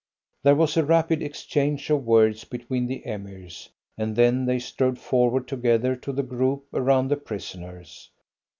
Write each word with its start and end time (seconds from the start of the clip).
There 0.41 0.55
was 0.55 0.75
a 0.77 0.83
rapid 0.83 1.21
exchange 1.21 1.87
of 1.91 2.07
words 2.07 2.43
between 2.43 2.87
the 2.87 3.05
Emirs, 3.05 3.69
and 3.99 4.15
then 4.15 4.45
they 4.47 4.57
strode 4.57 4.97
forward 4.97 5.47
together 5.47 5.95
to 5.97 6.11
the 6.11 6.23
group 6.23 6.65
around 6.73 7.09
the 7.09 7.17
prisoners. 7.17 8.09